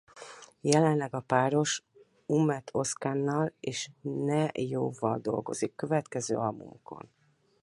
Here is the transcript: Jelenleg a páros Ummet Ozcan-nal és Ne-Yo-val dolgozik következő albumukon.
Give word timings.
Jelenleg 0.61 1.13
a 1.13 1.19
páros 1.19 1.83
Ummet 2.25 2.69
Ozcan-nal 2.73 3.53
és 3.59 3.89
Ne-Yo-val 4.01 5.19
dolgozik 5.19 5.75
következő 5.75 6.35
albumukon. 6.35 7.09